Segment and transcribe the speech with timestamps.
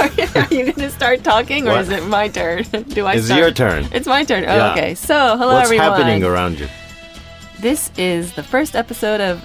[0.34, 1.80] Are you going to start talking or What?
[1.82, 2.62] is it my turn?
[2.88, 3.40] Do I It's start?
[3.40, 3.86] your turn.
[3.92, 4.44] It's my turn.
[4.44, 4.72] Oh, Yeah.
[4.72, 4.94] okay.
[4.94, 5.88] So, hello What's everyone.
[5.90, 6.68] What's happening around you?
[7.60, 9.44] This is the first episode of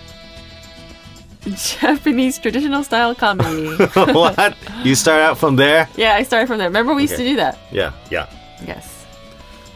[1.45, 3.75] Japanese traditional style comedy.
[3.93, 4.55] what?
[4.83, 5.87] You start out from there?
[5.95, 6.67] yeah, I started from there.
[6.67, 7.57] Remember we used to do that?
[7.71, 8.27] Yeah, yeah.
[8.65, 9.05] Yes.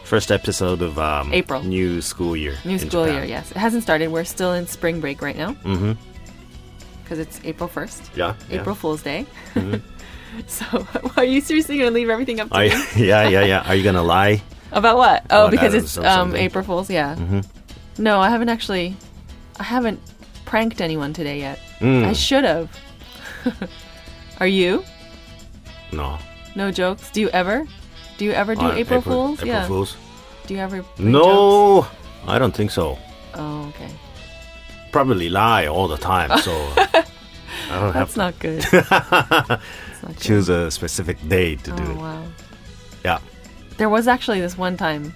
[0.04, 1.62] First episode of um, April.
[1.62, 2.56] new school year.
[2.64, 3.14] New school Japan.
[3.14, 3.52] year, yes.
[3.52, 4.08] It hasn't started.
[4.10, 5.92] We're still in spring break right now Mm-hmm.
[7.04, 8.16] because it's April 1st.
[8.16, 8.34] Yeah.
[8.48, 8.60] yeah.
[8.60, 9.24] April Fool's Day.
[9.54, 9.78] Mm-hmm.
[10.46, 12.66] so, are you seriously going to leave everything up to me?
[12.66, 13.68] you, yeah, yeah, yeah.
[13.68, 14.42] Are you gonna lie?
[14.72, 15.24] About what?
[15.30, 16.34] Oh, About because it's um.
[16.36, 16.88] April Fool's.
[16.90, 17.16] Yeah.
[17.16, 17.44] Mhm.
[17.98, 18.96] No, I haven't actually.
[19.58, 20.00] I haven't
[20.44, 21.58] pranked anyone today yet.
[21.80, 22.04] Mm.
[22.04, 22.68] I should have.
[24.38, 24.84] Are you?
[25.92, 26.18] No.
[26.54, 27.10] No jokes.
[27.10, 27.66] Do you ever?
[28.18, 29.38] Do you ever do Uh, April, Fools?
[29.40, 29.66] April yeah.
[29.66, 29.96] Fools?
[30.46, 30.84] Do you ever?
[30.98, 31.96] No, jokes?
[32.28, 32.98] I don't think so.
[33.34, 33.90] Oh, okay.
[34.92, 36.52] Probably lie all the time, so
[37.70, 38.64] I don't have That's not good.
[38.72, 40.18] Not to good.
[40.18, 41.96] choose a specific day to do Oh it.
[41.96, 42.24] wow.
[43.04, 43.18] Yeah.
[43.76, 45.14] There was actually this one time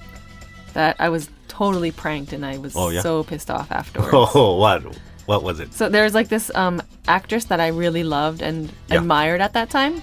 [0.75, 3.01] that I was totally pranked, and I was Oh, yeah?
[3.03, 4.11] so pissed off afterwards.
[4.35, 4.83] Oh, what?
[5.27, 5.73] What was it?
[5.73, 8.99] So there's like this um, actress that I really loved and Yeah.
[8.99, 10.03] admired at that time,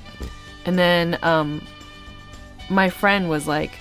[0.65, 1.65] and then um,
[2.69, 3.71] my friend was like,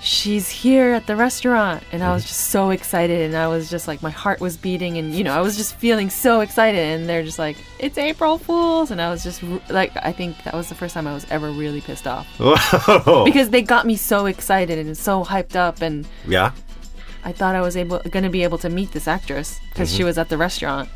[0.00, 2.28] "She's here at the restaurant," and I was Mm-hmm.
[2.28, 5.32] just so excited, and I was just like, my heart was beating, and you know,
[5.34, 9.10] I was just feeling so excited, and they're just like, "It's April Fools," and I
[9.10, 12.06] was just like, I think that was the first time I was ever really pissed
[12.06, 13.24] off Whoa.
[13.24, 16.52] because they got me so excited and so hyped up, and yeah.
[17.24, 19.96] I thought I was able going to be able to meet this actress because Mm-hmm.
[19.96, 20.88] she was at the restaurant,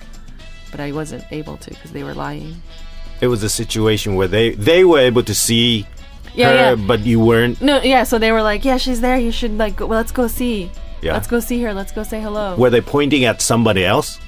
[0.70, 2.62] but I wasn't able to because they were lying.
[3.20, 5.86] It was a situation where they they were able to see
[6.34, 6.86] Yeah, her, yeah.
[6.86, 7.60] but you weren't.
[7.60, 8.04] No, yeah.
[8.04, 9.18] So they were like, "Yeah, she's there.
[9.18, 10.70] You should like, go, well, let's go see.
[11.02, 11.12] Yeah.
[11.14, 11.74] Let's go see her.
[11.74, 14.18] Let's go say hello." Were they pointing at somebody else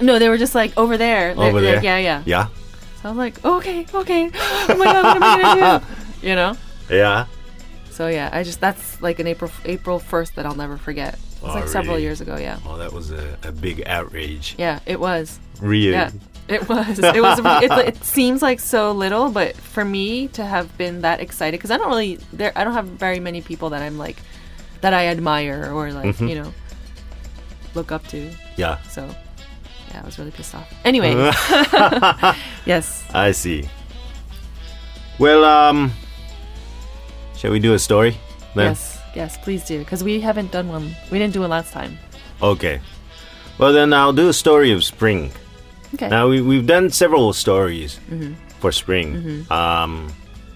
[0.00, 1.32] no, they were just like over there.
[1.36, 1.82] Over they're- there?
[1.82, 2.22] Yeah, yeah.
[2.24, 2.46] Yeah.
[3.02, 4.30] So I was like, okay, okay.
[4.70, 5.86] Oh my god, what am I gonna do?
[6.28, 6.56] You know.
[6.90, 7.26] Yeah.
[7.90, 11.14] So yeah, I just that's like an April April first that I'll never forget.
[11.14, 12.36] It was Oh, like several years ago.
[12.36, 12.58] Yeah.
[12.66, 14.56] Oh, that was a, a big outrage.
[14.58, 15.38] Yeah, it was.
[15.60, 15.92] Really?
[15.92, 16.10] Yeah,
[16.48, 16.98] it was.
[17.16, 17.38] It was.
[17.62, 21.70] It, it seems like so little, but for me to have been that excited, because
[21.70, 24.16] I don't really, there, I don't have very many people that I'm like,
[24.80, 26.28] that I admire or like, Mm-hmm.
[26.28, 26.52] you know,
[27.74, 28.30] look up to.
[28.56, 28.80] Yeah.
[28.88, 29.08] So,
[29.90, 30.72] yeah, I was really pissed off.
[30.84, 31.12] Anyway,
[32.66, 33.68] yes, I see.
[35.18, 35.92] Well, um,
[37.36, 38.16] shall we do a story?
[38.54, 38.66] Then?
[38.72, 40.94] yes, yes, please do, because we haven't done one.
[41.10, 41.98] We didn't do one last time.
[42.40, 42.80] Okay.
[43.58, 45.32] Well, then I'll do a story of spring.
[45.94, 46.08] Okay.
[46.08, 48.34] Now we we've done several stories Mm-hmm.
[48.60, 49.44] for spring.
[49.50, 50.12] Um,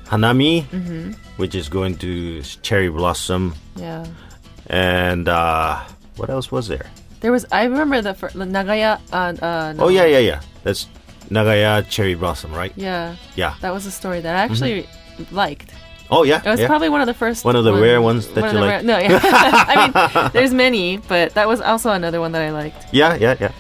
[0.06, 0.65] Hanami,
[1.38, 4.04] which is going to cherry blossom, yeah.
[4.66, 5.81] and uh,
[6.16, 6.84] what else was there?
[7.21, 7.47] There was.
[7.50, 9.00] I remember the Nagaya.
[9.12, 10.41] Uh, uh, no, Oh yeah, yeah, yeah.
[10.65, 10.87] That's
[11.31, 12.72] Nagaya cherry blossom, right?
[12.76, 13.54] Yeah, Yeah.
[13.62, 14.87] that was a story that I actually
[15.31, 15.72] liked.
[16.10, 16.42] Oh yeah.
[16.44, 16.66] It was yeah.
[16.66, 17.44] probably one of the first.
[17.47, 18.69] One of the rare ones that one you like.
[18.69, 19.16] rare- no, yeah.
[19.25, 23.34] I mean, there's many, but that was also another one that I liked yeah, yeah,
[23.41, 23.53] yeah,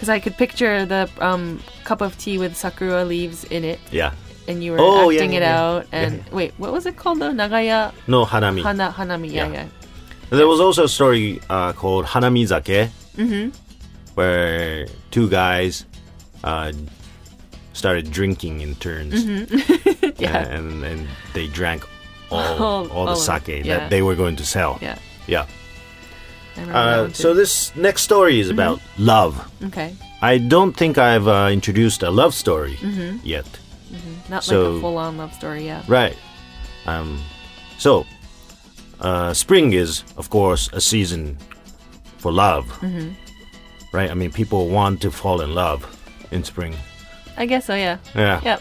[0.00, 4.14] because I could picture the um, cup of tea with sakura leaves in it, yeah.
[4.48, 5.60] and you were Oh, acting yeah, it yeah.
[5.60, 5.86] out.
[5.92, 7.32] And wait, what was it called though?
[7.32, 8.62] Nagaya No Hanami.
[8.62, 9.30] Hana Hanami.
[9.30, 9.52] Yeah, Yeah.
[9.52, 9.66] yeah.
[10.30, 13.50] There was also a story uh, called Hanamizake, mm-hmm.
[14.14, 15.84] where two guys
[16.44, 16.72] uh,
[17.74, 20.16] started drinking in turns, Mm-hmm.
[20.22, 20.46] Yeah.
[20.48, 21.84] and, and they drank
[22.30, 23.76] all, All- all the all of it, sake yeah.
[23.80, 24.78] that they were going to sell.
[24.80, 24.96] Yeah.
[25.26, 25.44] Yeah.
[26.60, 29.04] I remember that Uh, so this next story is about Mm-hmm.
[29.06, 29.34] love.
[29.64, 33.18] okay, I don't think I've uh, introduced a love story Mm-hmm.
[33.24, 33.46] yet.
[34.28, 35.64] not like a full-on love story.
[35.66, 35.82] Yeah.
[35.88, 36.16] Right.
[36.86, 37.18] Um,
[37.78, 38.04] so,
[39.00, 41.36] uh, spring is, of course, a season
[42.18, 42.64] for love.
[42.80, 43.08] Mm-hmm.
[43.92, 44.10] Right?
[44.10, 45.82] I mean, people want to fall in love
[46.30, 46.74] in spring.
[47.36, 47.74] I guess so.
[47.74, 47.98] Yeah.
[48.14, 48.40] Yeah.
[48.44, 48.60] Yep.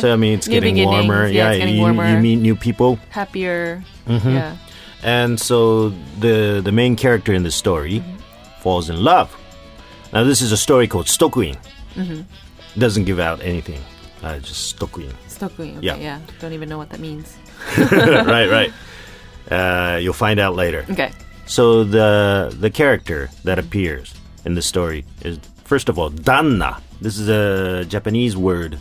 [0.00, 1.06] So, I mean, it's New getting beginnings.
[1.08, 1.28] warmer.
[1.28, 2.08] Yeah, it's getting you, warmer.
[2.10, 2.98] you meet new people.
[3.10, 3.84] Happier.
[4.08, 4.30] Mm-hmm.
[4.34, 4.56] Yeah.
[5.04, 8.60] And so the, the main character in the story Mm-hmm.
[8.62, 9.28] falls in love.
[10.12, 11.56] Now, this is a story called Stokuin.
[11.94, 12.22] Mm-hmm.
[12.80, 13.80] Doesn't give out anything.
[14.22, 15.12] Uh, just Stokuin.
[15.28, 15.76] Stokuin.
[15.76, 15.86] Okay.
[15.86, 15.96] Yeah.
[15.96, 16.18] Yeah.
[16.40, 17.36] Don't even know what that means.
[17.78, 18.72] right, right.
[19.50, 20.86] Uh, you'll find out later.
[20.90, 21.12] Okay.
[21.46, 24.14] So the the character that appears
[24.46, 26.80] in the story is first of all danna.
[27.02, 28.78] This is a Japanese word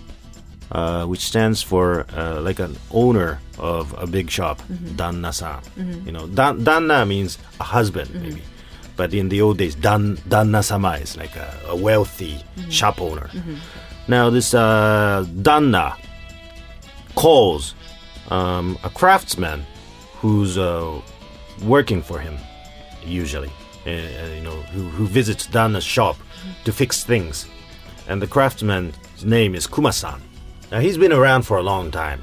[0.71, 4.61] uh, which stands for uh, like an owner of a big shop,
[4.95, 5.61] danna-san.
[6.05, 8.41] You know, dan- danna means a husband maybe,
[8.95, 13.29] but in the old days, dan danna-sama is like a, a wealthy shop owner.
[14.07, 15.95] Now this uh, danna
[17.15, 17.75] calls
[18.29, 19.65] um, a craftsman
[20.19, 20.99] who's uh,
[21.63, 22.37] working for him,
[23.05, 23.51] usually,
[23.85, 23.89] uh,
[24.35, 26.15] you know, who, who visits Danna's shop
[26.63, 27.45] to fix things.
[28.07, 30.21] And the craftsman's name is Kuma-san.
[30.73, 32.19] Now he's been around for a long time,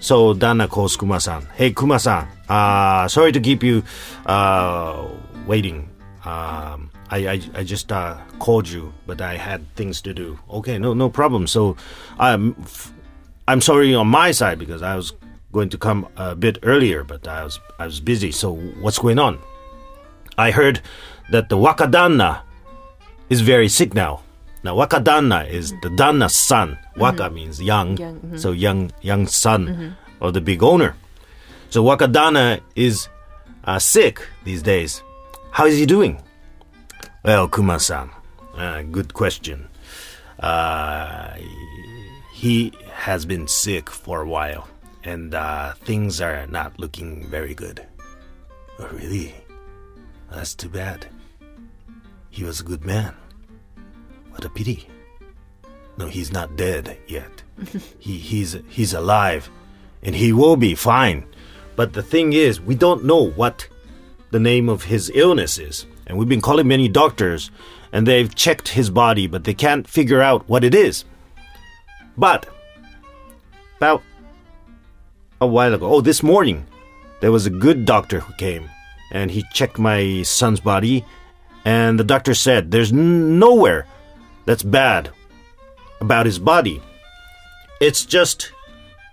[0.00, 1.46] So Danna calls Kuma-san.
[1.54, 2.26] Hey, Kuma-san.
[2.48, 3.82] Uh, sorry to keep you
[4.24, 5.06] uh,
[5.46, 5.90] waiting.
[6.24, 10.38] Um, I, I, I just uh, called you, but I had things to do.
[10.48, 11.46] Okay, no no problem.
[11.46, 11.76] So
[12.18, 12.90] I'm f-
[13.46, 15.12] I'm sorry on my side because I was
[15.52, 18.32] going to come a bit earlier, but I was I was busy.
[18.32, 19.38] So what's going on?
[20.38, 20.80] I heard
[21.30, 22.40] that the Wakadanna
[23.28, 24.22] is very sick now.
[24.64, 26.78] Now Wakadanna is the danna's son.
[26.96, 28.38] Waka means young, Young, mhm.
[28.38, 30.94] so young young son of the big owner.
[31.70, 33.08] So Wakadanna is
[33.64, 35.02] uh, sick these days.
[35.50, 36.22] How is he doing?
[37.24, 38.10] Well, Kuma-san,
[38.56, 39.68] uh, good question.
[40.38, 41.36] Uh,
[42.32, 44.66] he has been sick for a while,
[45.04, 47.86] and uh, things are not looking very good.
[48.78, 49.34] Oh, really?
[50.30, 51.06] That's too bad.
[52.30, 53.14] He was a good man.
[54.32, 54.88] What a pity.
[55.96, 57.42] No, he's not dead yet.
[57.98, 59.50] he, he's he's alive,
[60.02, 61.26] and he will be fine.
[61.76, 63.68] But the thing is, we don't know what
[64.30, 67.50] the name of his illness is, and we've been calling many doctors,
[67.92, 71.04] and they've checked his body, but they can't figure out what it is.
[72.16, 72.48] But
[73.76, 74.02] about
[75.40, 76.66] a while ago, oh, this morning,
[77.20, 78.68] there was a good doctor who came,
[79.10, 81.04] and he checked my son's body,
[81.64, 83.86] and the doctor said there's nowhere
[84.44, 85.10] that's bad
[86.00, 86.82] about his body.
[87.80, 88.52] It's just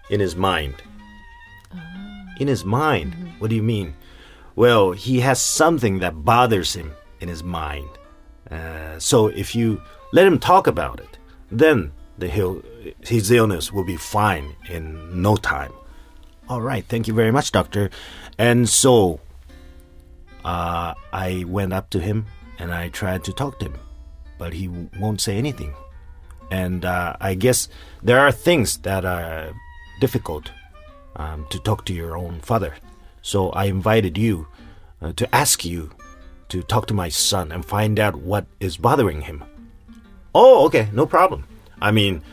[0.09, 0.75] in his mind.
[2.39, 3.15] In his mind?
[3.39, 3.95] What do you mean?
[4.55, 7.89] Well, he has something that bothers him in his mind.
[8.49, 9.81] Uh, so if you
[10.11, 11.17] let him talk about it,
[11.51, 12.61] then the he'll,
[13.01, 15.71] his illness will be fine in no time.
[16.47, 17.89] All right, thank you very much, doctor.
[18.37, 19.19] And so
[20.43, 22.25] uh, I went up to him
[22.57, 23.77] and I tried to talk to him,
[24.39, 24.67] but he
[24.99, 25.75] won't say anything.
[26.49, 27.69] And uh, I guess
[28.01, 29.53] there are things that are
[29.99, 30.51] difficult
[31.15, 32.73] um, to talk to your own father.
[33.21, 34.47] So I invited you
[35.01, 35.91] uh, to ask you
[36.47, 39.43] to talk to my son and find out what is bothering him.
[40.33, 41.45] Oh, okay, no problem.
[41.81, 42.23] I mean,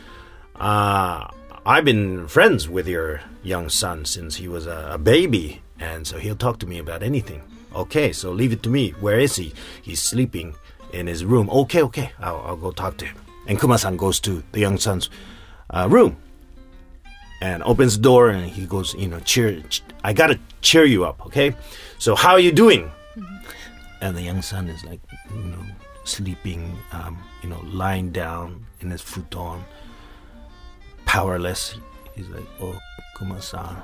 [0.55, 1.27] uh,
[1.65, 6.17] I've been friends with your young son since he was a, a baby, and so
[6.17, 7.43] he'll talk to me about anything.
[7.75, 8.91] Okay, so leave it to me.
[8.99, 9.53] Where is he?
[9.81, 10.55] He's sleeping
[10.93, 11.49] in his room.
[11.49, 13.15] Okay, okay, I'll, I'll go talk to him.
[13.47, 15.09] And Kuma-san goes to the young son's
[15.69, 16.17] uh, room
[17.41, 19.61] and opens the door and he goes, you know, cheer.
[19.69, 21.55] ch- I gotta cheer you up, okay?
[21.97, 22.91] So how are you doing?
[24.01, 24.99] And the young son is like,
[25.33, 25.63] you know,
[26.03, 29.63] sleeping, um, you know, lying down in his futon,
[31.05, 31.75] powerless.
[32.15, 32.77] He's like, oh,
[33.17, 33.77] Kuma-san,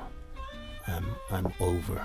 [0.86, 2.04] I'm, I'm over.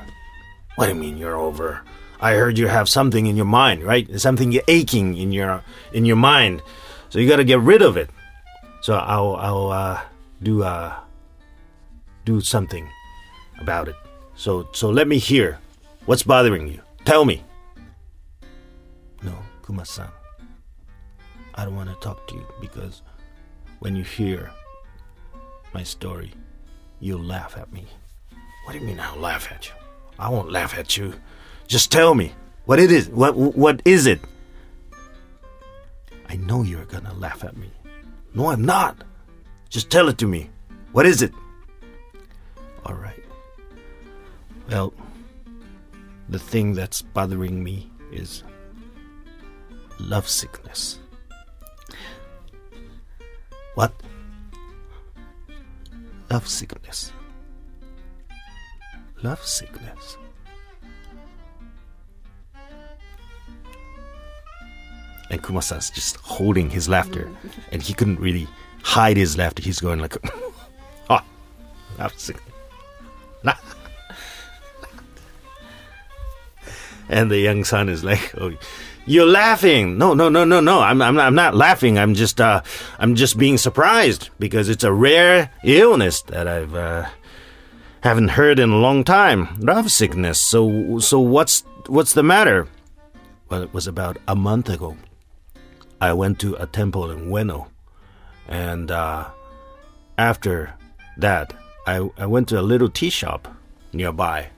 [0.79, 1.81] What do you mean you're over?
[2.21, 4.07] I heard you have something in your mind, right?
[4.19, 5.61] Something aching in your
[5.91, 6.61] in your mind,
[7.09, 8.09] so you got to get rid of it.
[8.81, 10.01] So I'll I'll uh,
[10.41, 10.95] do uh,
[12.23, 12.87] do something
[13.59, 13.95] about it.
[14.35, 15.59] So so let me hear
[16.05, 16.79] what's bothering you.
[17.03, 17.43] Tell me.
[19.21, 19.35] No,
[19.65, 20.07] Kuma-san.
[21.55, 23.01] I don't want to talk to you because
[23.79, 24.49] when you hear
[25.73, 26.31] my story,
[27.01, 27.85] you'll laugh at me.
[28.63, 29.78] What do you mean I'll laugh at you?
[30.19, 31.13] I won't laugh at you.
[31.67, 32.33] Just tell me
[32.65, 33.07] what it is.
[33.09, 34.19] What what is it?
[36.27, 37.71] I know you're gonna laugh at me.
[38.35, 38.97] No, I'm not.
[39.69, 40.49] Just tell it to me.
[40.91, 41.31] What is it?
[42.85, 43.23] All right.
[44.69, 44.93] Well,
[46.27, 48.43] the thing that's bothering me is
[49.99, 50.99] love sickness.
[53.75, 53.93] What?
[56.29, 57.11] Love sickness.
[59.21, 60.17] Love sickness.
[65.31, 67.29] And Kuma-san's just holding his laughter,
[67.71, 68.47] and he couldn't really
[68.83, 69.61] hide his laughter.
[69.61, 70.15] He's going like,
[71.09, 71.23] "Ah,
[71.97, 72.45] love sickness."
[77.11, 78.53] And the young son is like, "Oh,
[79.09, 79.97] you're laughing?
[79.97, 80.81] No, no, no, no, no.
[80.81, 81.97] I'm, I'm, I'm not laughing.
[81.97, 82.61] I'm just, uh,
[82.99, 87.07] I'm just being surprised because it's a rare illness that I've, uh,
[88.01, 89.59] haven't heard in a long time.
[89.59, 90.39] Love sickness.
[90.39, 92.67] So, so what's, what's the matter?
[93.49, 94.97] Well, it was about a month ago.
[96.01, 97.67] I went to a temple in Ueno,
[98.47, 99.27] and uh,
[100.17, 100.73] after
[101.17, 101.53] that,
[101.85, 103.53] I, I went to a little tea shop
[103.91, 104.49] nearby,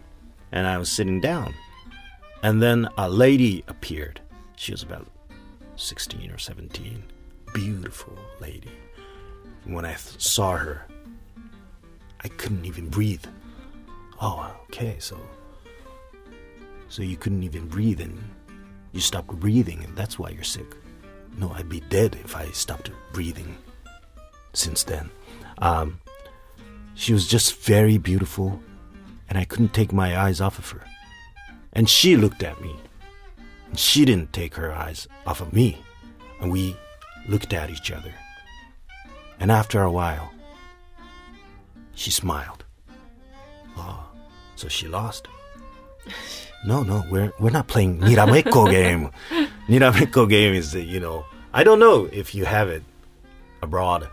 [0.51, 1.55] and I was sitting down.
[2.43, 4.19] And then a lady appeared.
[4.55, 5.07] She was about
[5.77, 7.03] 16 or 17.
[7.53, 8.71] Beautiful lady.
[9.65, 10.85] When I saw her,
[12.23, 13.25] I couldn't even breathe.
[14.21, 15.19] Oh, okay, so.
[16.89, 18.21] So you couldn't even breathe and
[18.91, 20.75] you stopped breathing, and that's why you're sick.
[21.37, 23.57] No, I'd be dead if I stopped breathing
[24.53, 25.09] since then.
[25.59, 25.99] Um,
[26.93, 28.61] She was just very beautiful,
[29.29, 30.85] and I couldn't take my eyes off of her.
[31.73, 32.75] And she looked at me,
[33.69, 35.77] and she didn't take her eyes off of me,
[36.41, 36.75] and we
[37.27, 38.13] looked at each other.
[39.39, 40.33] And after a while,
[41.95, 42.63] she smiled.
[43.77, 44.03] Oh,
[44.55, 45.27] so she lost.
[46.65, 49.09] No, no, we're we're not playing Niramekko game.
[49.67, 52.83] Niramekko game is, you know, I don't know if you have it
[53.61, 54.07] abroad.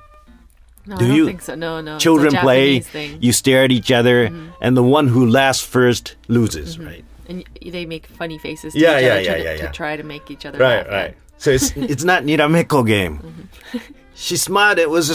[0.87, 1.55] No, Do I don't you- think so.
[1.55, 1.99] No, no.
[1.99, 3.19] Children play, thing.
[3.21, 4.49] you stare at each other, mm-hmm.
[4.63, 6.87] and the one who laughs first loses, mm-hmm.
[6.87, 7.05] right?
[7.29, 9.97] and they make funny faces to Yeah, each yeah, other yeah, to, yeah, to try
[9.97, 10.89] to make each other Right, laugh.
[10.89, 11.17] right.
[11.37, 13.19] So it's it's not Niramekko game.
[13.19, 13.79] Mm-hmm.
[14.15, 14.79] She smiled.
[14.79, 15.11] It was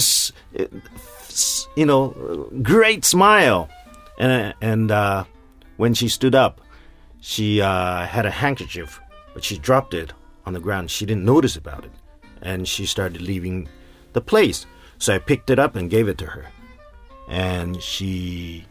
[0.53, 0.71] a, it-
[1.75, 3.69] you know, great smile,
[4.19, 5.23] and and uh,
[5.77, 6.61] when she stood up,
[7.21, 8.99] she uh, had a handkerchief,
[9.33, 10.13] but she dropped it
[10.45, 10.91] on the ground.
[10.91, 11.91] She didn't notice about it,
[12.41, 13.67] and she started leaving
[14.13, 14.65] the place.
[14.97, 16.47] So I picked it up and gave it to her,
[17.27, 18.65] and she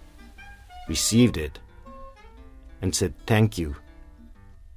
[0.88, 1.58] received it
[2.80, 3.76] and said thank you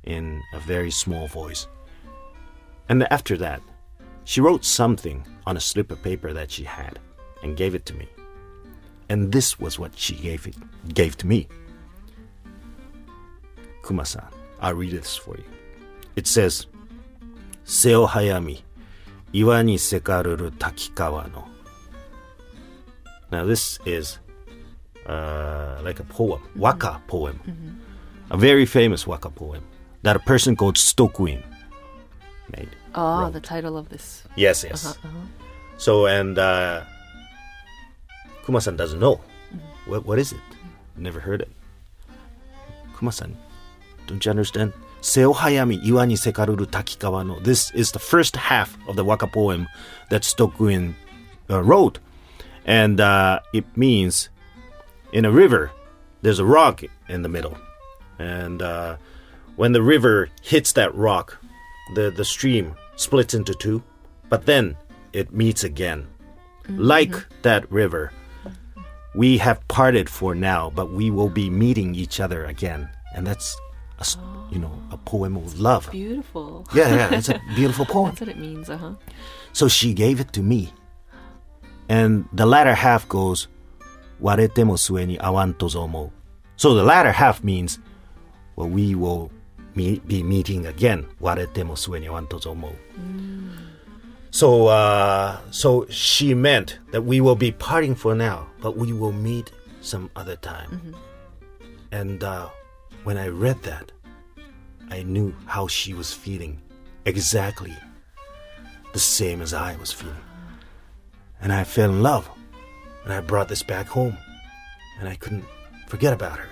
[0.04, 1.68] in a very small voice.
[2.88, 3.62] And after that,
[4.24, 7.00] she wrote something on a slip of paper that she had
[7.46, 8.08] and gave it to me.
[9.08, 10.56] And this was what she gave it
[10.94, 11.48] gave to me.
[13.86, 14.26] Kuma-san,
[14.62, 15.46] I'll read this for you.
[16.16, 16.66] It says,
[17.66, 18.64] Seo hayami,
[19.34, 21.48] iwa ni sekaruru takikawa no.
[23.32, 24.18] Now this is
[25.06, 27.40] uh, like a poem, waka poem,
[28.32, 29.64] a very famous waka poem
[30.02, 31.44] that a person called Stokuin
[32.58, 32.70] made.
[32.96, 33.34] Oh, wrote.
[33.34, 34.24] the title of this.
[34.36, 34.86] Yes, yes.
[34.86, 35.18] Uh-huh, uh-huh.
[35.78, 36.84] So, and uh,
[38.46, 39.22] Kuma-san doesn't know.
[39.86, 40.40] What, what is it?
[40.96, 41.50] Never heard it.
[42.98, 43.36] Kuma-san,
[44.08, 44.74] don't you understand?
[45.02, 47.40] Seo hayami iwa ni sekaruru takikawa no.
[47.40, 49.68] This is the first half of the waka poem
[50.10, 50.94] that Stokuin
[51.50, 52.00] uh, wrote.
[52.66, 54.30] And uh, it means
[55.12, 55.72] in a river,
[56.22, 57.58] there's a rock in the middle.
[58.18, 58.98] And uh,
[59.56, 61.38] when the river hits that rock,
[61.94, 63.84] the, the stream splits into two,
[64.30, 64.78] but then
[65.14, 66.08] it meets again.
[66.68, 68.12] Like that river,
[69.16, 72.90] we have parted for now, but we will be meeting each other again.
[73.16, 73.56] And that's,
[73.98, 74.18] a, s-
[74.52, 75.90] you know, a poem of love.
[75.92, 76.66] Beautiful.
[76.74, 78.10] Yeah, yeah, it's a beautiful poem.
[78.10, 78.70] That's what it means.
[78.70, 78.94] Uh huh.
[79.54, 80.74] So she gave it to me.
[81.88, 83.48] And the latter half goes,
[84.22, 86.12] Warete mo sue ni awanto zomo.
[86.58, 87.80] So the latter half means,
[88.56, 89.30] well, we will
[89.76, 91.06] meet, be meeting again.
[91.22, 92.74] Warete mo sue ni awanto zomo.
[94.36, 99.14] So, uh, so she meant that we will be parting for now, but we will
[99.14, 100.94] meet some other time.
[101.94, 102.50] And uh,
[103.06, 103.94] when I read that,
[104.92, 106.62] I knew how she was feeling
[107.06, 107.74] exactly
[108.92, 110.18] the same as I was feeling.
[111.40, 112.30] And I fell in love.
[113.06, 114.18] And I brought this back home.
[115.00, 115.46] And I couldn't
[115.88, 116.50] forget about her.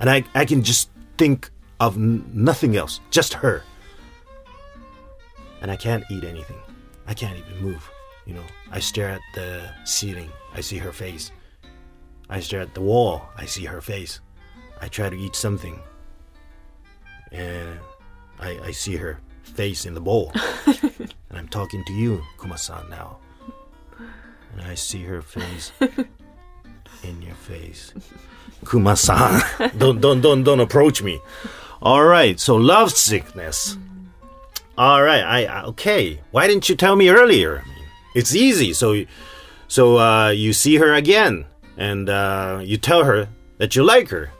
[0.00, 3.62] And I, I can just think of n- nothing else, just her.
[5.60, 6.56] And I can't eat anything.
[7.12, 7.90] I can't even move.
[8.24, 11.30] You know, I stare at the ceiling, I see her face.
[12.30, 14.20] I stare at the wall, I see her face.
[14.80, 15.78] I try to eat something,
[17.30, 17.78] and
[18.40, 20.32] I, I see her face in the bowl.
[20.66, 23.18] and I'm talking to you, Kuma-san, now.
[24.54, 25.70] And I see her face
[27.02, 27.92] in your face.
[28.64, 29.42] Kuma-san,
[29.76, 31.20] don't, don't, don't, don't approach me.
[31.82, 33.76] All right, so love sickness.
[34.78, 36.20] All right, I okay.
[36.30, 37.60] Why didn't you tell me earlier?
[37.60, 38.72] I mean, it's easy.
[38.72, 39.04] So,
[39.68, 41.44] so uh, you see her again,
[41.76, 44.30] and uh, you tell her that you like her,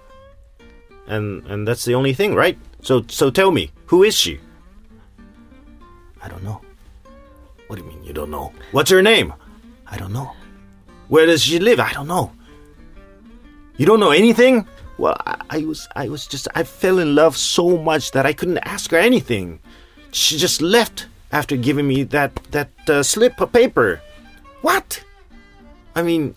[1.07, 2.59] and and that's the only thing, right?
[2.81, 4.41] So so tell me, who is she?
[6.23, 6.63] I don't know.
[7.67, 8.53] What do you mean you don't know?
[8.73, 9.35] What's her name?
[9.87, 10.33] I don't know.
[11.09, 11.79] Where does she live?
[11.79, 12.33] I don't know.
[13.77, 14.67] You don't know anything?
[14.97, 18.33] Well, I, I was I was just I fell in love so much that I
[18.33, 19.61] couldn't ask her anything.
[20.13, 24.01] She just left after giving me that that uh, slip of paper.
[24.61, 25.03] What?
[25.95, 26.35] I mean,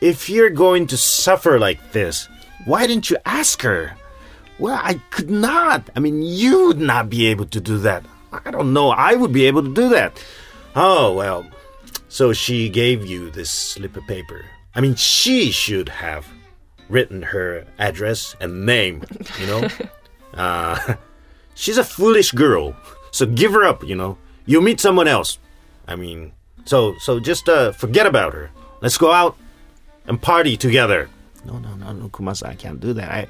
[0.00, 2.28] if you're going to suffer like this,
[2.64, 3.92] why didn't you ask her?
[4.58, 5.90] Well, I could not.
[5.96, 8.04] I mean, you would not be able to do that.
[8.44, 8.90] I don't know.
[8.90, 10.22] I would be able to do that.
[10.74, 11.46] Oh, well.
[12.08, 14.44] So she gave you this slip of paper.
[14.74, 16.26] I mean, she should have
[16.88, 19.02] written her address and name,
[19.40, 19.68] you know?
[20.34, 20.94] uh,
[21.54, 22.76] she's a foolish girl.
[23.10, 24.18] So give her up, you know?
[24.46, 25.38] You'll meet someone else.
[25.86, 26.32] I mean,
[26.64, 28.50] so so just uh, forget about her.
[28.80, 29.36] Let's go out
[30.06, 31.08] and party together.
[31.44, 33.10] No, no, no, no, Kumasa, I can't do that.
[33.10, 33.26] I,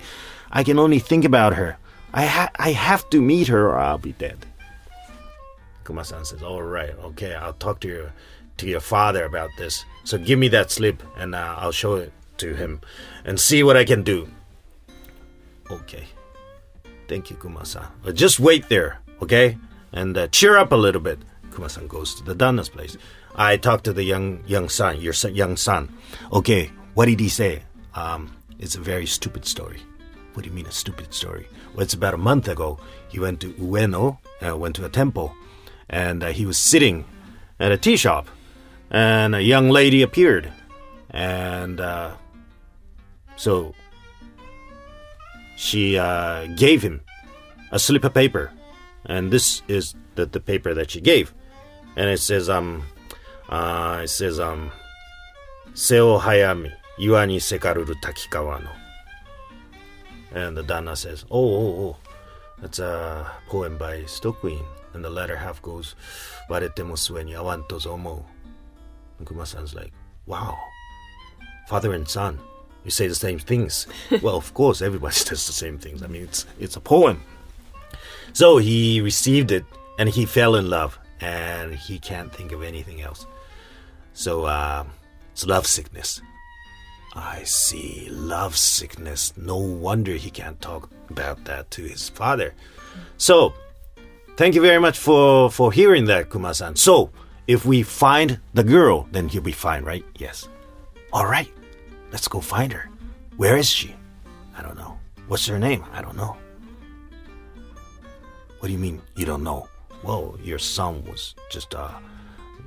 [0.51, 1.77] I can only think about her.
[2.13, 4.47] I ha- I have to meet her or I'll be dead.
[5.85, 8.13] Kuma-san says, "All right, okay, I'll talk to your
[8.57, 9.85] to your father about this.
[10.05, 12.81] So give me that slip, and uh, I'll show it to him,
[13.25, 14.29] and see what I can do."
[15.71, 16.07] Okay,
[17.15, 17.87] thank you, Kuma-san.
[18.03, 19.57] But just wait there, okay,
[19.93, 21.21] and uh, cheer up a little bit.
[21.55, 22.97] Kuma-san goes to the Danna's place.
[23.37, 25.97] I talked to the young young son, your son, young son.
[26.33, 27.63] Okay, what did he say?
[27.95, 29.79] Um, it's a very stupid story.
[30.33, 31.47] What do you mean a stupid story?
[31.73, 32.81] Well, it's about a month ago.
[33.07, 35.33] He went to Ueno, uh, went to a temple,
[35.89, 37.05] and uh, he was sitting
[37.61, 38.27] at a tea shop,
[38.91, 40.51] and a young lady appeared,
[41.11, 42.11] and uh,
[43.37, 43.73] so
[45.57, 47.01] she uh, gave him
[47.71, 48.53] a slip of paper,
[49.05, 51.35] and this is the, the paper that she gave,
[51.97, 52.85] and it says um,
[53.49, 54.73] uh, it says um,
[55.75, 58.71] Seo Hayami, Iwa ni sekaruru Takikawa no.
[60.35, 61.97] And the Danna says, oh, oh, oh,
[62.61, 64.65] that's a poem by Stokuin.
[64.93, 65.95] And the latter half goes,
[66.51, 68.25] Waretemo sue ni awanto zomo.
[69.19, 69.93] And Kuma-san's like,
[70.27, 70.59] wow,
[71.69, 72.41] father and son,
[72.85, 73.87] you say the same things.
[74.23, 76.03] well, of course, everybody says the same things.
[76.03, 77.23] I mean, it's, it's a poem.
[78.33, 79.65] So he received it
[79.99, 83.27] and he fell in love and he can't think of anything else.
[84.13, 84.85] So uh,
[85.33, 86.21] it's love sickness.
[87.15, 89.33] I see, love sickness.
[89.37, 92.55] No wonder he can't talk about that to his father.
[93.19, 93.55] So,
[94.37, 96.75] thank you very much for, for hearing that, Kuma-san.
[96.75, 97.11] So,
[97.47, 100.05] if we find the girl, then he'll be fine, right?
[100.17, 100.49] Yes.
[101.13, 101.49] All right,
[102.15, 102.89] let's go find her.
[103.37, 103.97] Where is she?
[104.57, 104.97] I don't know.
[105.27, 105.85] What's her name?
[105.93, 106.37] I don't know.
[108.61, 109.69] What do you mean you don't know?
[110.05, 111.91] Well, your son was just, uh,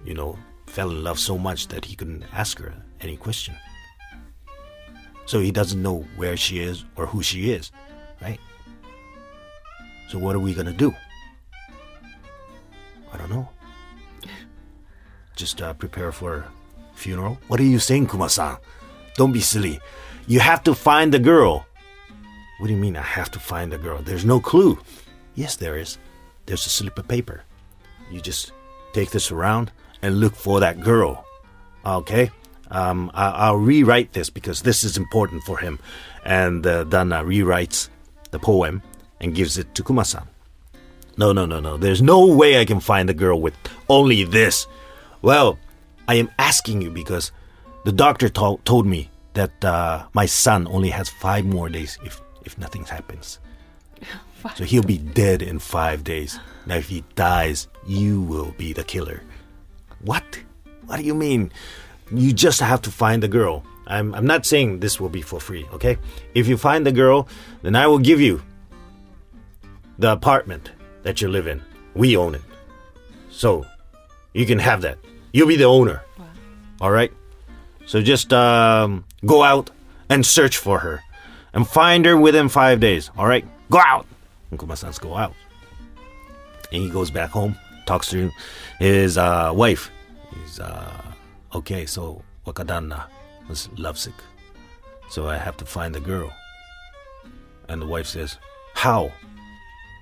[0.04, 3.56] you know, fell in love so much that he couldn't ask her any question.
[5.28, 7.72] So he doesn't know where she is or who she is,
[8.22, 8.40] right?
[10.10, 10.94] So what are we gonna do?
[13.14, 13.48] I don't know.
[15.38, 16.44] Just uh, prepare for
[16.96, 17.38] funeral.
[17.48, 18.58] What are you saying, Kuma-san?
[19.18, 19.80] Don't be silly.
[20.28, 21.66] You have to find the girl.
[22.60, 24.02] What do you mean I have to find the girl?
[24.02, 24.80] There's no clue.
[25.36, 25.98] Yes, there is.
[26.46, 27.44] There's a slip of paper.
[28.12, 28.52] You just
[28.94, 31.26] take this around and look for that girl.
[31.86, 32.32] Okay?
[32.72, 35.80] Um, I- I'll rewrite this because this is important for him.
[36.26, 37.90] And uh, Danna rewrites
[38.32, 38.82] the poem
[39.22, 40.28] and gives it to Kuma-san.
[41.18, 41.78] No, no, no, no.
[41.78, 43.56] There's no way I can find the girl with
[43.90, 44.68] only this.
[45.22, 45.58] Well,
[46.08, 47.32] I am asking you because
[47.88, 52.20] the doctor to- told me that uh, my son only has five more days if,
[52.44, 53.40] if nothing happens.
[54.56, 56.40] So he'll be dead in five days.
[56.68, 59.24] Now, if he dies, you will be the killer.
[60.02, 60.24] What?
[60.86, 61.52] What do you mean?
[62.12, 63.66] You just have to find the girl.
[63.88, 65.98] I'm, I'm not saying this will be for free, okay?
[66.36, 67.28] If you find the girl,
[67.64, 68.44] then I will give you
[69.98, 70.72] the apartment
[71.02, 71.62] that you live in.
[71.96, 72.46] We own it.
[73.32, 73.66] So
[74.34, 75.00] you can have that.
[75.34, 76.04] You'll be the owner.
[76.80, 77.12] All right?
[77.88, 79.72] So just um, go out
[80.10, 81.02] and search for her
[81.54, 83.10] and find her within five days.
[83.18, 83.46] All right?
[83.72, 84.06] Go out.
[84.52, 85.34] And Kuma-san's go out.
[86.72, 88.30] And he goes back home, talks to
[88.80, 89.90] his uh, wife.
[90.36, 91.02] He's, uh,
[91.56, 93.06] okay, so Wakadanna
[93.48, 94.14] was lovesick.
[95.10, 96.32] So I have to find the girl.
[97.70, 98.38] And the wife says,
[98.74, 99.14] How?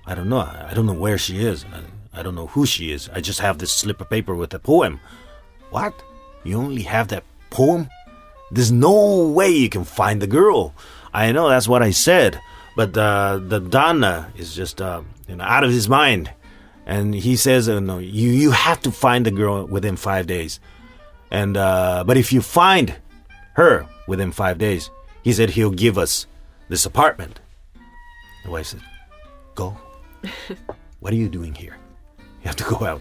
[0.06, 0.38] I don't know.
[0.38, 1.64] I I don't know where she is.
[1.72, 3.08] I, I don't know who she is.
[3.12, 5.00] I just have this slip of paper with a poem.
[5.70, 5.94] What?
[6.44, 7.24] You only have that
[7.56, 7.88] poem?
[8.50, 10.74] There's no way you can find the girl.
[11.12, 12.38] I know that's what I said,
[12.76, 16.30] but uh, the Danna is just uh, you know out of his mind,
[16.84, 20.60] and he says, uh, "No, you you have to find the girl within five days."
[21.30, 22.94] And uh, but if you find
[23.54, 24.90] her within five days,
[25.24, 26.26] he said he'll give us
[26.68, 27.40] this apartment.
[28.44, 28.84] The wife said,
[29.54, 29.76] "Go.
[31.00, 31.76] what are you doing here?
[32.18, 33.00] You have to go out.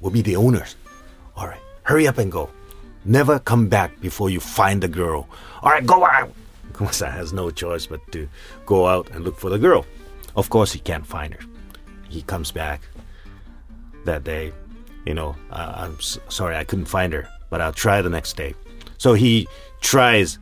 [0.00, 0.76] We'll be the owners.
[1.36, 2.48] All right, hurry up and go.
[3.06, 5.28] Never come back before you find the girl.
[5.62, 6.32] All right, go out."
[6.72, 8.28] Kumasa has no choice but to
[8.66, 9.86] go out and look for the girl.
[10.36, 11.40] Of course, he can't find her.
[12.08, 12.82] He comes back
[14.04, 14.52] that day.
[15.06, 18.54] You know, I'm s- sorry I couldn't find her, but I'll try the next day.
[18.98, 19.46] So he
[19.80, 20.38] tries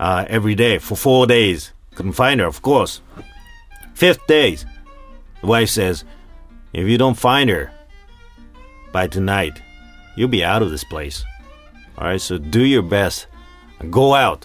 [0.00, 1.72] uh, every day for four days.
[1.94, 3.00] Couldn't find her, of course.
[3.94, 4.56] Fifth day,
[5.40, 6.04] the wife says,
[6.72, 7.70] "If you don't find her
[8.92, 9.60] by tonight,
[10.16, 11.24] you'll be out of this place.
[12.02, 13.28] All right, so do your best
[13.78, 14.44] and go out.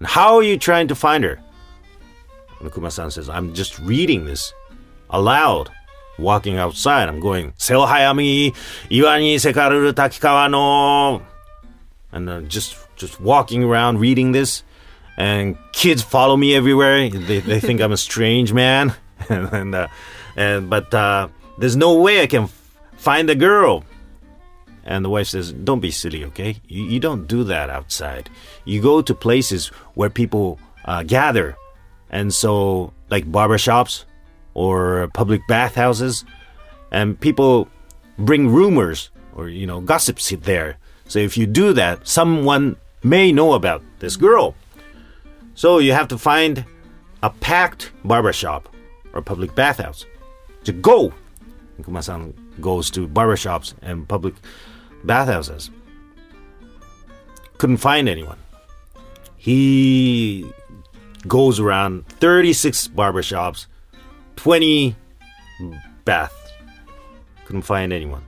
[0.00, 1.38] And how are you trying to find her?"
[2.58, 4.52] And Kuma-san says, "I'm just reading this
[5.08, 5.70] aloud."
[6.18, 8.54] Walking outside, I'm going, Seo hayami,
[8.90, 11.22] iwa ni sekaruru takikawa no.
[12.12, 14.64] And uh, just just walking around reading this,
[15.16, 17.08] and kids follow me everywhere.
[17.08, 18.92] They, they think I'm a strange man,
[19.30, 19.86] and uh,
[20.36, 22.48] and but uh, there's no way I can
[22.96, 23.84] find the girl.
[24.90, 26.56] And the wife says, Don't be silly, okay?
[26.66, 28.28] You, you don't do that outside.
[28.64, 31.56] You go to places where people uh, gather.
[32.10, 34.04] And so, like barbershops
[34.52, 36.24] or public bathhouses,
[36.90, 37.68] and people
[38.18, 40.76] bring rumors or, you know, gossips there.
[41.06, 42.74] So if you do that, someone
[43.04, 44.56] may know about this girl.
[45.54, 46.64] So you have to find
[47.22, 48.68] a packed barbershop
[49.12, 50.04] or public bathhouse
[50.64, 51.12] to go.
[51.84, 54.34] Kuma-san goes to barbershops and public
[55.04, 55.70] bathhouses.
[57.58, 58.38] Couldn't find anyone.
[59.36, 60.50] He
[61.26, 63.66] goes around 36 barbershops,
[64.36, 64.96] 20
[66.04, 66.34] baths.
[67.44, 68.24] Couldn't find anyone.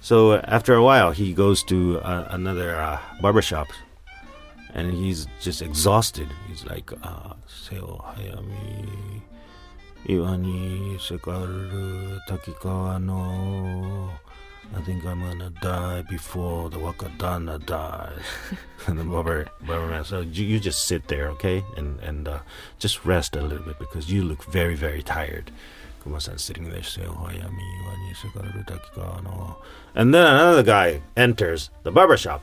[0.00, 3.68] So after a while, he goes to uh, another uh, barbershop
[4.74, 6.28] and he's just exhausted.
[6.48, 7.34] He's like, uh,
[7.70, 9.22] Hayami,
[10.06, 14.10] Iwani Sekaru Takikawa no.
[14.74, 18.22] I think I'm gonna die before the Wakadanna dies.
[18.86, 21.62] and the barber, barberman said, you, you just sit there, okay?
[21.76, 22.38] And, and uh,
[22.78, 25.50] just rest a little bit because you look very, very tired.
[26.02, 29.56] Kuma-san sitting there saying, Hayami, Iwani Sekaru Takikawa no.
[29.94, 32.42] And then another guy enters the barbershop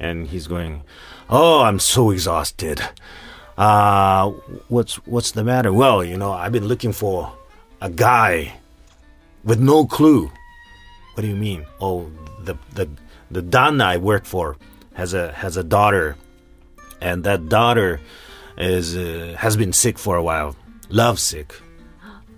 [0.00, 0.82] and he's going,
[1.28, 2.80] "Oh, I'm so exhausted.
[3.56, 4.30] Uh,
[4.68, 5.72] what's what's the matter?
[5.72, 7.32] Well, you know, I've been looking for
[7.80, 8.54] a guy
[9.44, 10.32] with no clue.
[11.14, 11.66] What do you mean?
[11.80, 12.10] Oh,
[12.42, 12.88] the the
[13.30, 14.56] the Danna I work for
[14.94, 16.16] has a has a daughter,
[17.00, 18.00] and that daughter
[18.56, 20.56] is uh, has been sick for a while,
[20.88, 21.54] love sick,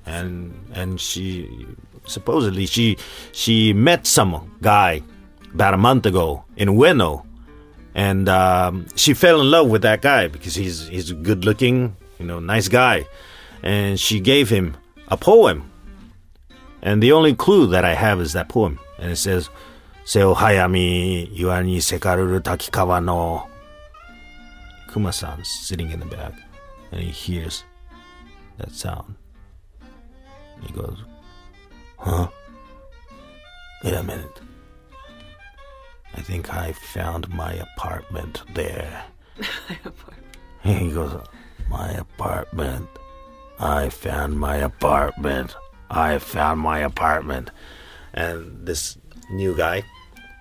[0.07, 1.67] and and she
[2.07, 2.97] supposedly she
[3.33, 5.03] she met some guy
[5.55, 7.25] about a month ago in Ueno.
[7.95, 12.25] And um, she fell in love with that guy because he's he's good looking, you
[12.25, 13.05] know, nice guy,
[13.63, 14.77] and she gave him
[15.09, 15.71] a poem.
[16.83, 19.51] And the only clue that I have is that poem, and it says,
[20.05, 23.49] "Seo hayami yuani sekaruru takikawa no."
[24.93, 26.35] Kuma-san's sitting in the back,
[26.91, 27.65] and he hears
[28.59, 29.15] that sound.
[30.67, 30.99] He goes,
[31.99, 32.29] "Huh?
[33.85, 34.41] Wait a minute."
[36.15, 39.05] I think I found my apartment there.
[39.85, 40.37] apartment.
[40.63, 41.21] he goes,
[41.69, 42.89] My apartment.
[43.59, 45.57] I found my apartment.
[45.93, 47.51] I found my apartment.
[48.15, 48.99] And this
[49.31, 49.85] new guy,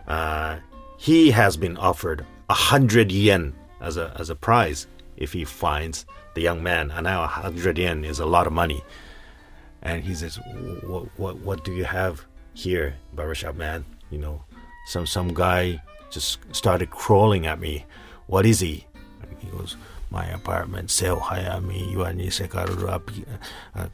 [0.07, 0.59] uh,
[0.97, 4.87] he has been offered a hundred yen as a as a prize
[5.17, 6.91] if he finds the young man.
[6.91, 8.83] And now a hundred yen is a lot of money.
[9.81, 10.39] And he says,
[10.83, 13.85] "What what what do you have here, barbershop man?
[14.09, 14.43] You know,
[14.87, 17.85] some some guy just started crawling at me.
[18.27, 18.85] What is he?
[19.21, 19.75] And he goes,
[20.11, 22.27] my apartment, Seo Hayami, Yuani
[23.75, 23.87] uh, uh,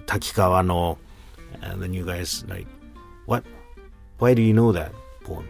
[0.00, 0.98] Takikawa no.
[1.62, 2.66] And then you guys like,
[3.26, 3.44] what?
[4.18, 5.48] Why do you know that poem?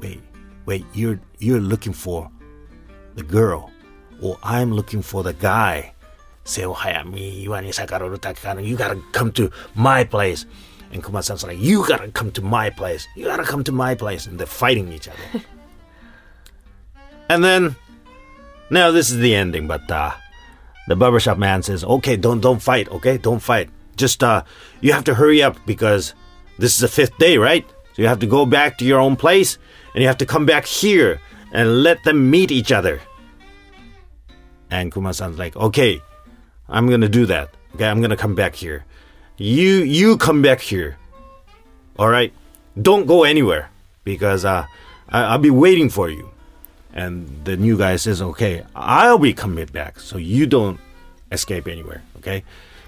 [0.00, 0.20] Wait,
[0.66, 2.30] wait, you're you're looking for
[3.14, 3.70] the girl,
[4.20, 5.92] or I'm looking for the guy.
[6.44, 8.66] Seo Hayami, Yuani Sekaru, Takikawa.
[8.66, 10.46] You gotta come to my place.
[10.92, 13.06] And Kuma-san's like, you gotta come to my place.
[13.16, 14.26] You gotta come to my place.
[14.26, 15.44] And they're fighting each other.
[17.30, 17.76] and then,
[18.72, 20.12] now this is the ending, but uh,
[20.88, 23.18] the barbershop man says, okay, don't don't fight, okay?
[23.18, 23.70] Don't fight.
[23.96, 24.42] Just, uh,
[24.80, 26.14] you have to hurry up because
[26.58, 27.68] this is the fifth day, right?
[27.92, 29.58] So you have to go back to your own place
[29.94, 31.20] and you have to come back here
[31.52, 33.00] and let them meet each other.
[34.70, 36.00] And Kuma-san's like, okay,
[36.68, 37.50] I'm gonna do that.
[37.74, 38.86] Okay, I'm gonna come back here.
[39.36, 40.96] You you come back here.
[41.98, 42.32] All right,
[42.80, 43.70] don't go anywhere
[44.04, 44.64] because uh,
[45.10, 46.31] I, I'll be waiting for you.
[46.94, 50.78] And the new guy says, okay, I'll be coming back, so you don't
[51.30, 52.02] escape anywhere.
[52.18, 52.44] Okay,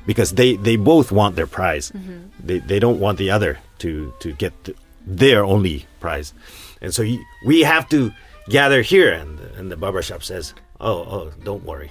[0.06, 1.90] because they they both want their prize.
[2.38, 6.34] They they don't want the other to to get th- their only prize,
[6.82, 8.12] and so you, we have to
[8.48, 9.10] gather here.
[9.12, 11.90] And and the barbershop says, oh oh, don't worry,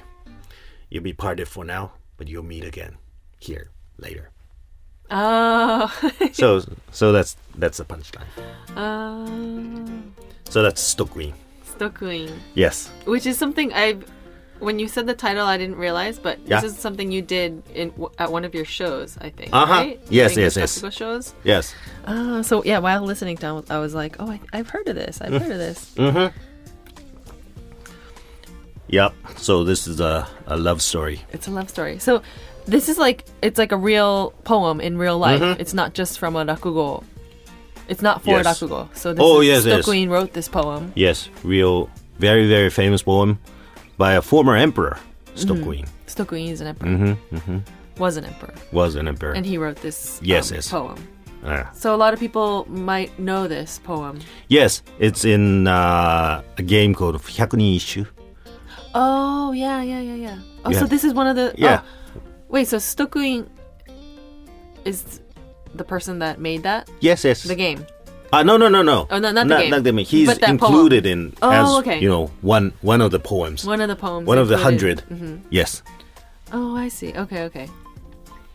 [0.89, 2.97] you'll be parted for now, but you'll meet again
[3.39, 4.29] here later.
[5.09, 5.89] Oh.
[6.33, 8.29] So so that's that's the punchline.
[8.77, 9.25] uh,
[10.49, 11.33] So that's Stokuin.
[12.53, 12.89] Yes.
[13.05, 14.03] Which is something I've.
[14.59, 16.61] When you said the title, I didn't realize, but Yeah.
[16.61, 19.49] this is something you did in at one of your shows, I think.
[19.51, 19.73] Uh-huh.
[19.73, 19.99] Right?
[20.09, 20.93] Yes, yes, yes.
[20.93, 21.33] Shows.
[21.43, 21.75] Yes.
[22.05, 25.19] Uh, so yeah, while listening to, I was like, oh, I, I've heard of this.
[25.19, 25.91] I've heard of this.
[25.97, 26.37] Mm-hmm.
[28.87, 29.13] Yep.
[29.37, 31.21] So this is a, a love story.
[31.31, 31.99] It's a love story.
[31.99, 32.21] So
[32.65, 35.41] this is like it's like a real poem in real life.
[35.59, 37.03] It's not just from a rakugo.
[37.87, 38.45] It's not for yes.
[38.45, 38.95] Rakugo.
[38.95, 40.07] So this oh, is, yes, the yes.
[40.09, 40.91] wrote this poem.
[40.95, 43.39] Yes, real, very, very famous poem
[43.97, 44.97] by a former emperor,
[45.35, 45.85] Stokuin.
[45.85, 46.07] Mm-hmm.
[46.07, 46.89] Stokuin is an emperor.
[46.89, 47.57] Mm-hmm, mm-hmm.
[48.01, 48.53] Was an emperor.
[48.71, 49.33] Was an emperor.
[49.33, 50.69] And he wrote this yes, um, yes.
[50.69, 51.07] poem.
[51.43, 51.69] Uh.
[51.73, 54.19] So a lot of people might know this poem.
[54.47, 58.07] Yes, it's in uh, a game called Hyakunin Isshu.
[58.95, 60.39] Oh, yeah, yeah, yeah, yeah.
[60.63, 60.79] Oh, yeah.
[60.79, 61.53] so this is one of the...
[61.57, 61.81] Yeah.
[61.83, 63.49] Oh, wait, so Stokuin
[64.85, 65.19] is
[65.73, 66.89] the person that made that?
[66.99, 67.43] Yes, yes.
[67.43, 67.85] The game.
[68.33, 69.05] Uh, no, no, no, no.
[69.11, 69.69] Oh, no, not, not the game.
[69.69, 71.13] Not the, He's included poem.
[71.13, 71.99] in oh, as okay.
[71.99, 73.63] you know one one of the poems.
[73.63, 74.25] One of the poems.
[74.25, 75.35] One of the 100 mm-hmm.
[75.51, 75.83] Yes.
[76.51, 77.13] Oh, I see.
[77.13, 77.69] Okay, okay.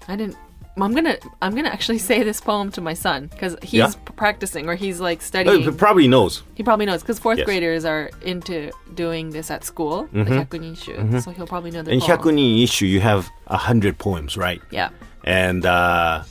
[0.09, 0.37] I didn't.
[0.77, 3.93] I'm gonna I'm gonna actually say this poem to my son because he's yeah.
[4.17, 5.63] practicing or he's like uh, studying.
[5.63, 6.43] He probably knows.
[6.57, 7.45] He probably knows because fourth yes.
[7.45, 10.09] graders are into doing this at school.
[10.09, 10.25] Mm-hmm.
[10.25, 11.19] The hyakunin shu, mm-hmm.
[11.21, 11.93] so he'll probably know the.
[11.93, 12.19] In poem.
[12.19, 14.61] hyakunin isshu, you have a hundred poems, right?
[14.73, 14.91] Yeah.
[15.23, 15.65] And.
[15.65, 16.25] uh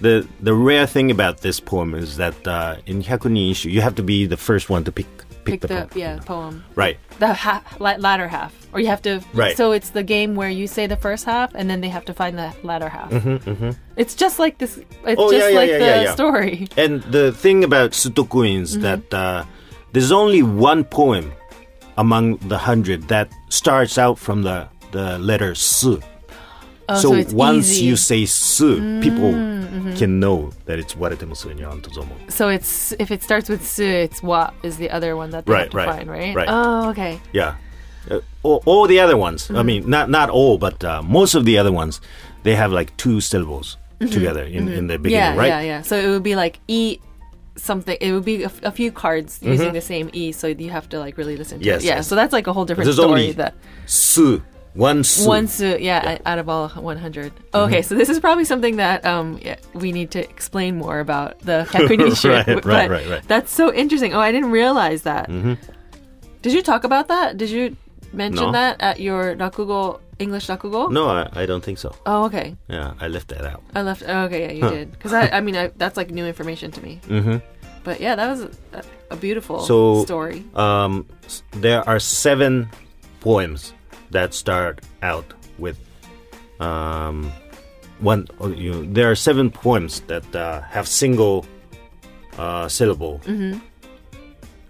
[0.00, 3.94] the the rare thing about this poem is that uh, in Hyakunin Isshu, you have
[3.96, 5.06] to be the first one to pick
[5.44, 5.90] pick, pick the, the poem.
[5.94, 9.56] yeah poem right the ha- latter half, or you have to right.
[9.56, 12.14] So it's the game where you say the first half, and then they have to
[12.14, 13.10] find the latter half.
[13.10, 13.70] Mm-hmm, mm-hmm.
[13.96, 14.78] It's just like this.
[14.78, 16.68] It's oh, just yeah, like yeah, yeah, the story.
[16.76, 18.82] And the thing about Sudoku is mm-hmm.
[18.82, 19.44] that uh,
[19.92, 21.32] there's only one poem
[21.96, 26.00] among the hundred that starts out from the the letter su.
[26.90, 27.82] Oh, so, once easy.
[27.84, 29.32] Mm, you say su, people
[29.96, 32.14] can know that it's Waretemu in Antozomo.
[32.28, 35.52] So it's if it starts with su, it's wa is the other one that they
[35.52, 36.34] Right, have to right, find, right?
[36.34, 36.48] right.
[36.50, 37.20] Oh, okay.
[37.32, 37.56] Yeah.
[38.10, 39.56] Uh, all, all the other ones, Mm-hmm.
[39.56, 42.00] I mean, not not all, but uh, most of the other ones,
[42.42, 45.36] they have like two syllables together in, in the beginning, Mm-hmm.
[45.36, 45.48] Yeah, right?
[45.48, 45.82] yeah, yeah.
[45.82, 46.98] So it would be like e
[47.56, 47.98] something.
[48.00, 50.88] It would be a, f- a few cards using the same e, so you have
[50.90, 51.68] to like really listen to Mm-hmm.
[51.74, 51.86] Yes, it.
[51.86, 52.06] Yeah, yes.
[52.08, 53.10] so that's like a whole different There's story.
[53.10, 53.54] only that
[53.86, 54.40] Su,
[54.78, 55.26] one su.
[55.26, 57.32] one su, yeah, out of all 100.
[57.52, 61.38] Okay, so this is probably something that um yeah, we need to explain more about
[61.40, 61.66] the.
[61.74, 63.24] Right, but right, right, right.
[63.26, 64.14] That's so interesting.
[64.14, 65.26] Oh, I didn't realize that.
[66.42, 67.36] Did you talk about that?
[67.36, 67.76] Did you
[68.12, 68.52] mention No.
[68.52, 70.90] that at your rakugo English rakugo?
[70.90, 71.94] No, I, I don't think so.
[72.06, 72.54] Oh, okay.
[72.68, 73.62] Yeah, I left that out.
[73.74, 74.02] I left.
[74.06, 74.92] Oh, okay, yeah, you did.
[74.92, 77.00] Because I, I mean, I, that's like new information to me.
[77.08, 77.38] Mm-hmm.
[77.84, 78.40] But yeah, that was
[78.72, 80.44] a, a beautiful So- story.
[80.54, 81.06] Um,
[81.52, 82.68] there are seven
[83.20, 83.72] poems
[84.10, 85.24] that start out
[85.58, 85.78] with
[86.60, 87.32] um,
[88.00, 88.26] one.
[88.40, 91.46] oh, You know, there are seven poems that uh, have single
[92.38, 93.20] uh, syllable.
[93.24, 93.58] Mm-hmm.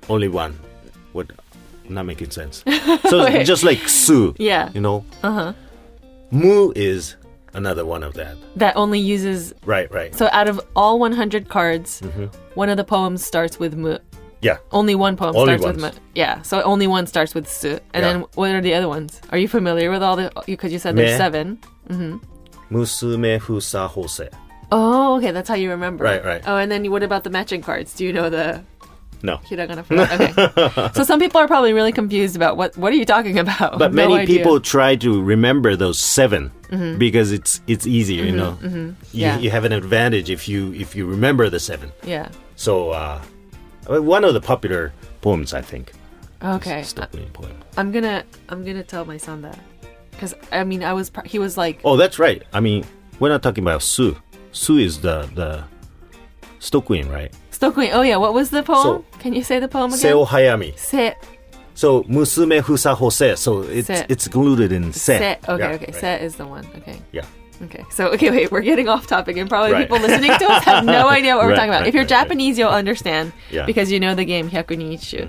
[0.09, 0.59] Only one.
[1.13, 1.31] What?
[1.89, 2.63] Not making sense.
[3.09, 4.35] So just like su.
[4.39, 4.71] Yeah.
[4.75, 5.05] You know.
[5.23, 5.53] Uh huh.
[6.31, 7.17] Mu is
[7.55, 8.37] another one of that.
[8.57, 9.55] That only uses.
[9.65, 9.91] Right.
[9.93, 10.15] Right.
[10.15, 12.27] So out of all 100 cards, Mm-hmm.
[12.55, 13.97] one of the poems starts with mu.
[14.41, 14.59] Yeah.
[14.73, 16.01] Only one poem Only starts with ones.
[16.15, 16.43] Yeah.
[16.43, 17.79] So only one starts with su.
[17.95, 18.13] And Yeah.
[18.13, 19.21] then what are the other ones?
[19.31, 20.31] Are you familiar with all the?
[20.47, 21.17] Because you said there's Me.
[21.19, 21.59] seven.
[22.71, 24.29] Musume fusa hose.
[24.71, 25.31] Oh, okay.
[25.31, 26.05] That's how you remember.
[26.05, 26.43] Right, right.
[26.47, 27.95] Oh, and then what about the matching cards?
[27.95, 28.63] Do you know the
[29.23, 29.39] No.
[29.49, 29.95] hiragana for?
[29.97, 30.91] Okay.
[30.95, 33.79] so some people are probably really confused about what what are you talking about?
[33.79, 34.27] But No many idea.
[34.27, 34.37] Mm-hmm.
[34.45, 36.53] people try to remember those 7
[36.99, 38.59] because it's it's easier, you know.
[38.63, 39.39] You, Yeah.
[39.39, 41.91] you have an advantage if you if you remember the seven.
[42.05, 42.29] Yeah.
[42.57, 43.19] So uh,
[43.89, 45.93] Uh, one of the popular poems, I think.
[46.43, 46.83] Okay.
[46.83, 47.57] Stokely poem.
[47.77, 49.59] I'm gonna I'm gonna tell my son that
[50.13, 52.43] because I mean I was he was like Oh, that's right.
[52.53, 52.85] I mean,
[53.19, 54.17] we're not talking about Su.
[54.53, 55.65] Su is the the
[56.61, 57.33] Stokuin, right?
[57.51, 57.91] Stokely.
[57.93, 58.83] Oh yeah, what was the poem?
[58.83, 60.13] So- Can you say the poem again?
[60.13, 60.79] Seo hayami.
[60.79, 61.15] Se
[61.75, 63.37] So musume fusa hose.
[63.39, 64.07] So it's Se.
[64.09, 65.19] it's included in se.
[65.19, 65.39] se.
[65.49, 65.87] Okay, Yeah, okay.
[65.87, 65.95] right.
[65.95, 66.67] Se is the one.
[66.77, 67.01] Okay.
[67.13, 67.25] Yeah.
[67.63, 67.85] Okay.
[67.91, 68.51] So okay, wait.
[68.53, 69.89] We're getting off topic, and probably Right.
[69.89, 71.81] people listening to us have no idea what we're talking about.
[71.81, 72.05] right, if you're.
[72.05, 73.61] Japanese, you'll understand Yeah.
[73.61, 75.29] Mm-hmm, because you know the game Hyakunichu.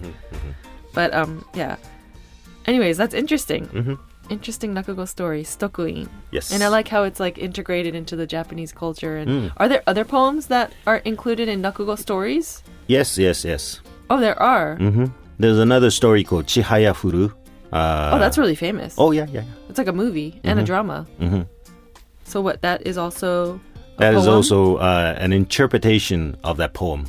[0.94, 1.76] But um, yeah.
[2.66, 3.68] Anyways, that's interesting.
[3.68, 3.94] Mm-hmm.
[4.30, 6.08] Interesting Rakugo story, Stokuin.
[6.32, 6.52] Yes.
[6.54, 9.18] And I like how it's like integrated into the Japanese culture.
[9.18, 9.52] And Mm.
[9.58, 12.62] are there other poems that are included in Rakugo stories?
[12.88, 13.82] Yes, yes, yes.
[14.10, 14.76] Oh, there are.
[14.78, 15.06] hmm
[15.40, 17.32] There's another story called Chihaya Furu.
[17.74, 18.96] Uh, oh, that's really famous.
[18.98, 19.70] Oh yeah, yeah, yeah.
[19.70, 21.06] It's like a movie and a drama.
[22.30, 22.62] So what?
[22.62, 23.60] That is also.
[23.98, 24.36] That is poem?
[24.36, 27.06] also uh, an interpretation of that poem.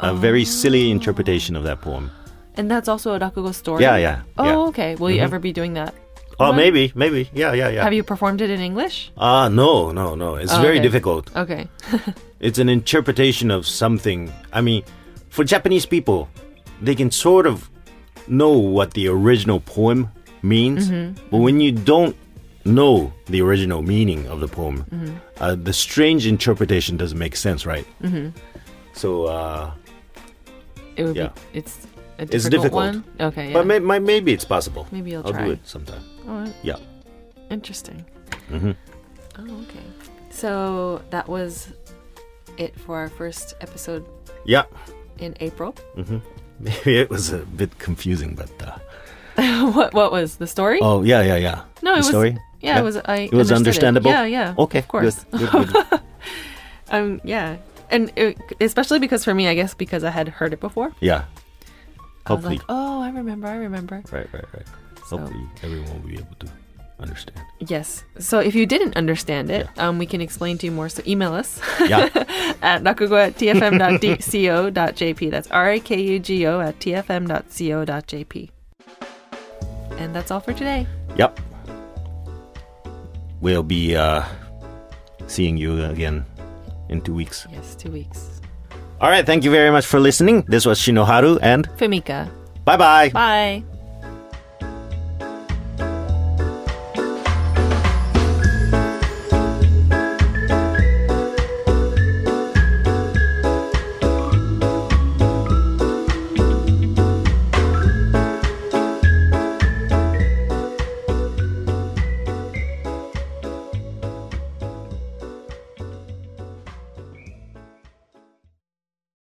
[0.00, 0.44] A very Oh.
[0.60, 2.10] silly interpretation of that poem.
[2.56, 3.82] And that's also a Rakugo story.
[3.82, 4.22] Yeah, yeah.
[4.36, 4.56] Oh, yeah.
[4.68, 4.94] okay.
[4.96, 5.94] Will you ever be doing that?
[6.40, 7.28] Oh, maybe, maybe.
[7.34, 7.82] Yeah, yeah, yeah.
[7.84, 9.12] Have you performed it in English?
[9.16, 10.34] Ah, no, no, no.
[10.36, 10.82] It's Oh, very okay.
[10.88, 11.30] difficult.
[11.36, 11.68] Okay.
[12.40, 14.32] It's an interpretation of something.
[14.52, 14.82] I mean,
[15.28, 16.28] for Japanese people,
[16.82, 17.68] they can sort of
[18.26, 20.08] know what the original poem
[20.42, 21.28] means, Mm-hmm.
[21.30, 22.16] but when you don't
[22.64, 25.16] know the original meaning of the poem, Mm-hmm.
[25.40, 27.86] uh, the strange interpretation doesn't make sense, right?
[28.02, 28.28] Mm-hmm.
[28.92, 29.70] So, uh,
[30.96, 31.28] It would Yeah.
[31.52, 31.58] be.
[31.60, 31.86] It's
[32.18, 32.72] a difficult It's difficult.
[32.72, 33.04] one.
[33.20, 33.46] Okay.
[33.48, 33.54] Yeah.
[33.54, 34.86] but may, may, maybe it's possible.
[34.92, 35.44] Maybe you'll I'll try.
[35.46, 36.02] do it sometime.
[36.28, 36.76] Oh, Yeah.
[37.50, 38.04] interesting.
[38.50, 38.76] Mhm.
[39.38, 39.86] Oh, okay.
[40.30, 41.68] So that was
[42.58, 44.04] it for our first episode
[44.44, 44.64] Yeah.
[45.18, 45.74] in April.
[46.60, 48.76] Maybe it was a bit confusing, but uh,
[49.72, 49.94] what?
[49.94, 50.78] What was the story?
[50.82, 51.62] oh yeah, yeah, yeah.
[51.82, 52.08] no, it was.
[52.08, 52.36] story.
[52.60, 52.96] Yeah, it was.
[52.96, 53.28] I.
[53.30, 54.10] It was understandable.
[54.10, 54.54] Yeah, yeah.
[54.58, 55.24] Okay, Of course.
[55.30, 56.00] Good, good, good.
[56.90, 57.20] Um.
[57.24, 57.56] Yeah.
[57.90, 60.92] and it, especially because for me, I guess because I had heard it before.
[61.00, 61.24] Yeah.
[62.26, 62.56] I Hopefully.
[62.58, 64.02] like, oh, I remember, I remember.
[64.12, 64.66] Right, right, right.
[65.08, 66.48] So- Hopefully everyone will be able to
[67.00, 67.40] understand.
[67.60, 68.04] Yes.
[68.18, 70.88] So if you didn't understand it, um, we can explain to you more.
[70.90, 72.08] So email us Yeah.
[72.62, 75.30] at rakugo at tfm.co.jp.
[75.30, 78.50] That's R A K U G O at tfm.co.jp.
[79.98, 80.86] And that's all for today.
[81.16, 81.38] yep.
[83.40, 84.22] We'll be uh,
[85.26, 86.24] seeing you again
[86.88, 87.46] in two weeks.
[87.50, 88.40] Yes, two weeks.
[89.00, 89.24] All right.
[89.24, 90.42] Thank you very much for listening.
[90.46, 92.28] This was Shinoharu and Famika.
[92.64, 93.08] bye bye.
[93.10, 93.64] Bye.